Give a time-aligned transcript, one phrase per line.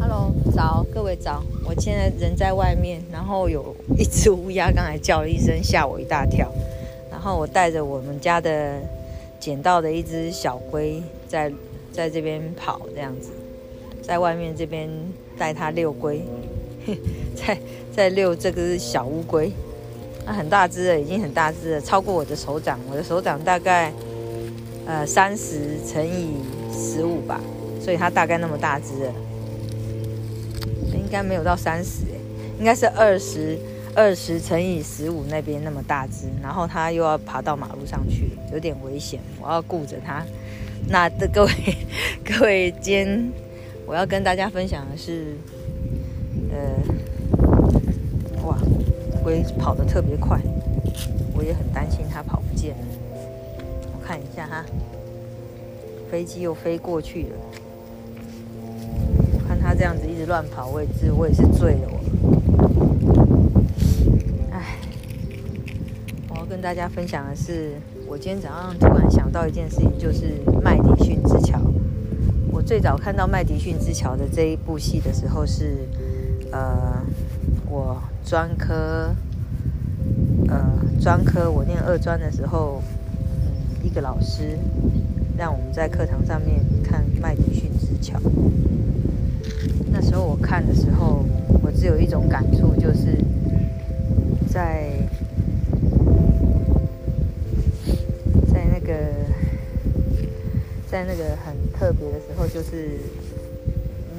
[0.00, 1.42] Hello，早，各位早。
[1.66, 6.48] 我现在人在外面，然后有一只乌鸦刚才叫了一声，吓我一大跳。
[7.10, 8.78] 然后我带着我们家的
[9.40, 11.52] 捡到的一只小龟，在
[11.92, 13.30] 在这边跑，这样子，
[14.02, 14.88] 在外面这边
[15.36, 16.22] 带它遛龟，
[17.34, 17.58] 在
[17.92, 19.50] 在遛这个小乌龟。
[20.24, 22.78] 那很大只了，已经很大只了，超过我的手掌。
[22.88, 23.92] 我的手掌大概
[24.90, 26.34] 呃三十乘以
[26.72, 27.40] 十五吧，
[27.80, 29.08] 所以它大概那么大只。
[30.92, 32.18] 应该没有到三十哎，
[32.58, 33.56] 应该是二十
[33.94, 36.26] 二十乘以十五那边那么大只。
[36.42, 40.26] 然后它又要爬到马路上去，有点危险，我要顾着它。
[40.88, 41.52] 那的各位
[42.24, 43.32] 各位，今天
[43.86, 45.36] 我要跟大家分享的是，
[46.50, 46.58] 呃。
[48.44, 48.56] 哇
[49.22, 50.40] 龟跑得特别快，
[51.34, 53.09] 我也很担心它跑不见了。
[54.10, 54.64] 看一下哈，
[56.10, 57.36] 飞机又飞过去了。
[59.32, 62.00] 我看它这样子一直乱跑，我也是我也是醉了我。
[64.50, 64.78] 唉，
[66.28, 67.74] 我要跟大家分享的是，
[68.08, 71.60] 我今天早上突然想到一件事情，就是麦迪逊之桥。
[72.50, 75.86] 我最早看到麦迪逊之桥的这一部戏的时候是，
[76.50, 77.00] 呃。
[77.72, 79.14] 我专科，
[80.48, 80.60] 呃，
[81.00, 82.82] 专科我念二专的时候，
[83.82, 84.58] 一个老师
[85.36, 88.20] 让我们在课堂上面看麦迪逊之桥。
[89.92, 91.24] 那时候我看的时候，
[91.62, 93.16] 我只有一种感触，就是
[94.48, 94.90] 在
[98.52, 98.94] 在那个
[100.90, 102.98] 在那个很特别的时候，就是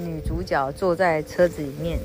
[0.03, 1.99] 女主角坐在车子里面。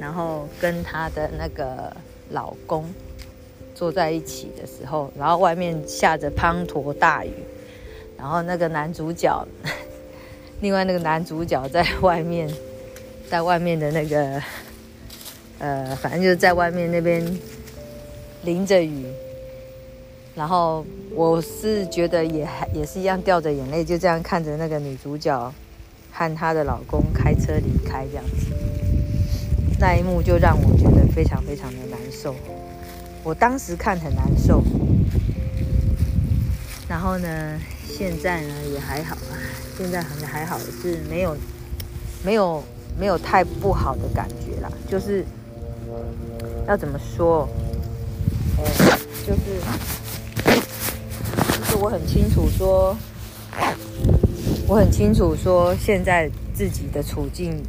[0.00, 1.94] 然后跟她的那个
[2.30, 2.84] 老公
[3.82, 7.32] 坐在一起的时候，然后外面下着滂沱大雨，
[8.16, 9.44] 然后那个男主角，
[10.62, 12.48] 另外那个男主角在外面，
[13.28, 14.40] 在外面的那个，
[15.58, 17.26] 呃，反正就是在外面那边
[18.44, 19.04] 淋着雨，
[20.36, 25.52] 然后我是觉得也也是一样掉着眼泪，就这样看着那个女主角
[26.12, 28.46] 和她的老公开车离开这样子。
[29.80, 32.32] 那一幕就让我觉得非常非常的难受，
[33.24, 34.62] 我当时看很难受，
[36.88, 39.38] 然后呢，现在呢也还好啊，
[39.78, 41.36] 现在很还好，是没有
[42.24, 42.64] 没有
[42.98, 45.24] 没有太不好的感觉啦，就是
[46.66, 47.48] 要怎么说，
[48.58, 48.64] 呃，
[49.24, 49.60] 就是
[51.58, 52.96] 就是我很清楚说，
[54.66, 57.62] 我很清楚说现在自己的处境。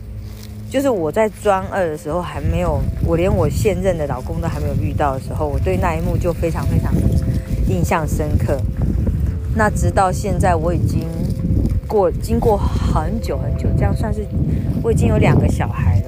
[0.74, 7.02] 就是我在专二的时候还没有，我连我现任的老公都还没有遇到的时候，我对那一幕就非常非常的
[7.70, 8.60] 印象深刻。
[9.56, 11.02] 那直到现在，我已经
[11.88, 14.26] 过经过很久很久，这样算是
[14.82, 16.06] 我已经有两个小孩了，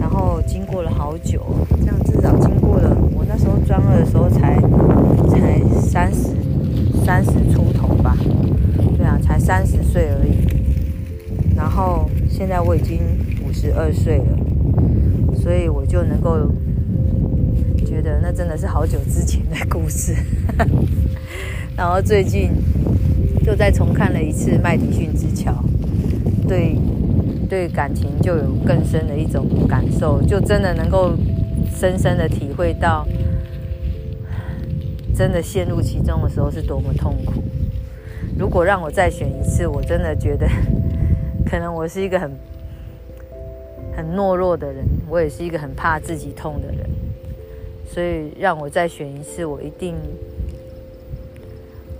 [0.00, 1.42] 然后经过了好久，
[1.80, 4.58] 这样至少经过了我那时候专二的时候才
[5.28, 6.30] 才三十
[7.04, 8.16] 三十出头吧，
[8.96, 11.54] 对啊，才三十岁而已。
[11.54, 13.25] 然后现在我已经。
[13.58, 16.52] 十二岁了，所以我就能够
[17.86, 20.14] 觉得那真的是好久之前的故事。
[21.74, 22.50] 然后最近
[23.46, 25.52] 又再重看了一次《麦迪逊之桥》，
[26.46, 26.76] 对
[27.48, 31.14] 对感情就有更深的一种感受，就真的能够
[31.74, 33.08] 深深的体会到，
[35.14, 37.42] 真的陷入其中的时候是多么痛苦。
[38.38, 40.46] 如果让我再选一次，我真的觉得
[41.46, 42.30] 可能我是一个很。
[43.96, 46.86] 很懦弱的人，我也是一个很怕自己痛的人，
[47.88, 49.96] 所以让我再选一次，我一定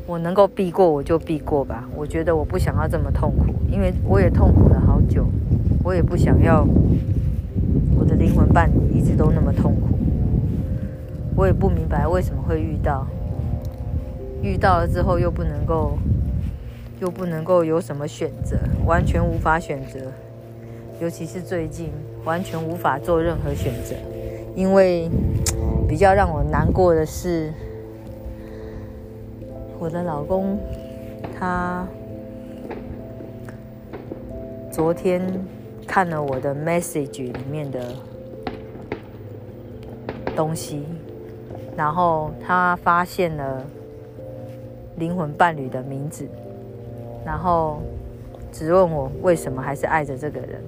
[0.06, 1.88] 我能够避过我就避过吧。
[1.96, 5.26] 我觉得我不想要这么痛苦，因为我也痛苦了好久，
[5.82, 6.66] 我也不想要
[7.98, 9.96] 我的灵魂伴侣一直都那么痛苦。
[11.34, 13.06] 我也不明白为什么会遇到，
[14.42, 15.98] 遇到了之后又不能够，
[17.00, 20.12] 又不能够有什么选择，完全无法选择。
[20.98, 21.90] 尤其是最近，
[22.24, 23.94] 完全无法做任何选择，
[24.54, 25.10] 因为
[25.86, 27.52] 比较让我难过的是，
[29.78, 30.58] 我的老公
[31.38, 31.86] 他
[34.72, 35.22] 昨天
[35.86, 37.78] 看了我的 message 里面的
[40.34, 40.82] 东西，
[41.76, 43.62] 然后他发现了
[44.96, 46.26] 灵魂伴侣的名字，
[47.22, 47.82] 然后
[48.50, 50.58] 质问我为什么还是爱着这个人。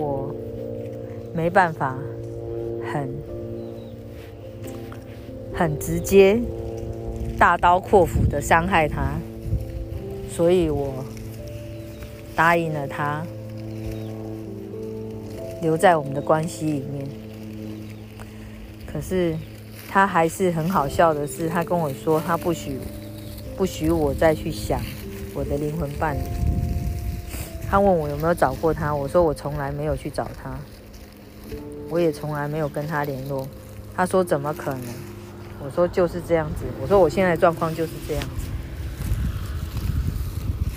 [0.00, 0.34] 我
[1.34, 1.98] 没办法，
[2.90, 3.14] 很
[5.54, 6.40] 很直接、
[7.38, 9.18] 大刀阔斧的伤害他，
[10.30, 11.04] 所以我
[12.34, 13.22] 答应了他，
[15.60, 17.06] 留在我们的关系里面。
[18.86, 19.36] 可是
[19.88, 22.78] 他还是很好笑的是，他跟我说他不许
[23.54, 24.80] 不许我再去想
[25.34, 26.49] 我的灵魂伴侣。
[27.70, 30.58] 他问我有没有找过他，我说我从来没有去找他，
[31.88, 33.46] 我也从来没有跟他联络。
[33.94, 34.82] 他说怎么可能？
[35.62, 36.64] 我说就是这样子。
[36.82, 38.48] 我说我现在状况就是这样子，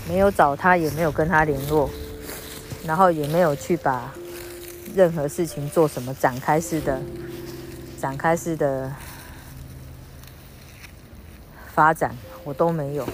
[0.08, 1.90] 没有找他，也没有跟他联络，
[2.86, 4.14] 然后也没有去把
[4.94, 7.02] 任何事情做什么展开式的。
[8.00, 8.92] 展开式的
[11.74, 13.08] 发展，我都没有。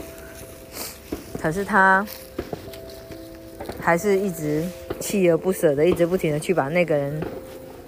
[1.39, 2.03] 可是他
[3.79, 4.63] 还是一直
[4.99, 7.21] 锲而不舍的，一直不停的去把那个人，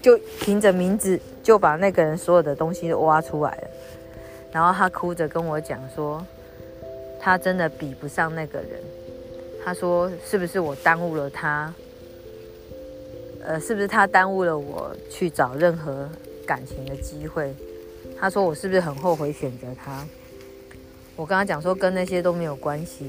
[0.02, 3.68] 就凭着名字就把那个人所有的东西都挖出来了。
[4.52, 6.26] 然后他哭着跟我讲说，
[7.20, 8.70] 他真的比不上那个人。
[9.64, 11.74] 他说：“是不是我耽误了他？
[13.44, 16.10] 呃，是不是他耽误了我去找任何？”
[16.44, 17.54] 感情的机会，
[18.20, 20.06] 他说我是不是很后悔选择他？
[21.16, 23.06] 我跟他讲说跟那些都没有关系，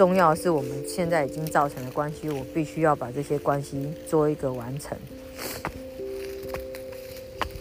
[0.00, 4.96] 重要的是我们现在已经造成的关系，我必须要把这些关系做一个完成。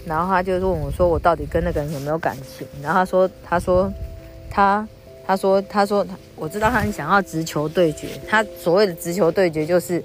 [0.06, 2.66] 然后他就问我说我到底跟那个人有没有感情？
[2.82, 3.94] 然后他说他说
[4.50, 4.88] 他
[5.28, 6.08] 他说他说
[6.38, 10.02] 我知道他很想要直球对决，他所谓的直球对决就是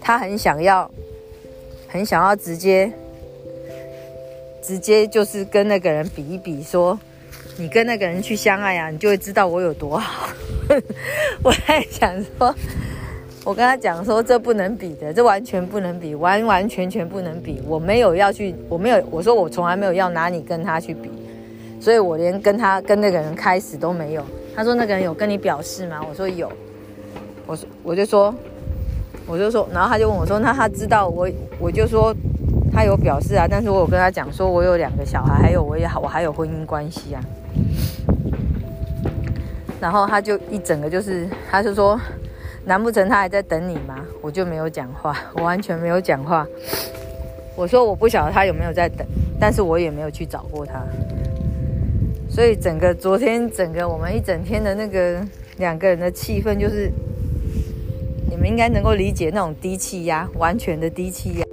[0.00, 0.88] 他很想要
[1.88, 2.92] 很想要直接。
[4.60, 6.98] 直接就是跟那个人比一比，说
[7.60, 10.28] 你跟那个人去相爱啊，你就会知道我有多好。
[11.42, 12.54] 我在想说，
[13.42, 17.60] 我跟他讲说，这不能比的，这完全不能比，完完全全不能比。
[17.66, 21.10] 我没有要去，我没有，我说我从来没有要拿你跟他去比，
[21.80, 24.24] 所以我连跟他跟那个人开始都没有。
[24.54, 26.00] 他说那个人有跟你表示吗？
[26.08, 26.52] 我说有。
[27.44, 28.32] 我说我就说
[29.26, 31.28] 我就说，然后他就问我说，那他知道我？
[31.58, 32.14] 我就说。
[32.78, 37.20] 他有表示啊，但是我有跟他讲说，我有两个小孩，还有我也好我还有婚姻关系啊。
[39.80, 42.00] 然后他就一整个就是，他是说，
[42.66, 43.98] 难不成他还在等你吗？
[44.20, 46.46] 我就没有讲话，我完全没有讲话。
[47.56, 49.04] 我说我不晓得他有没有在等，
[49.40, 50.80] 但是我也没有去找过他。
[52.30, 55.20] 所以整个昨天整个我们一整天的那个
[55.56, 56.88] 两个人的气氛，就是
[58.30, 61.47] 你们应该能够理解那种低气压，完全的低气压。